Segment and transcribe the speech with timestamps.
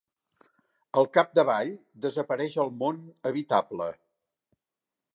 [1.01, 1.69] Al capdavall,
[2.07, 3.01] desapareix el món
[3.31, 3.93] habitable.